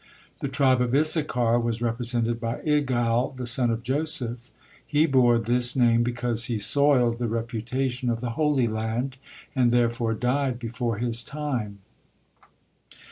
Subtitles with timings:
[0.39, 4.49] The tribe of Issachar was represented by Igal, the son of Joseph.
[4.83, 9.17] He bore this name because he soiled the reputation of the Holy Land,
[9.55, 11.81] and therefore died before his time.